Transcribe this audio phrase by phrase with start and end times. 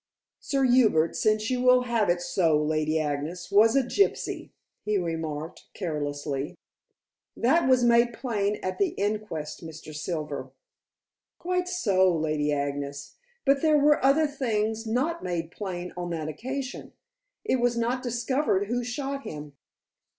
[0.39, 4.49] "Sir Hubert, since you will have it so, Lady Agnes, was a gypsy,"
[4.83, 6.55] he remarked carelessly.
[7.37, 9.93] "That was made plain at the inquest, Mr.
[9.93, 10.49] Silver."
[11.37, 13.13] "Quite so, Lady Agnes,
[13.45, 16.93] but there were other things not made plain on that occasion.
[17.45, 19.55] It was not discovered who shot him."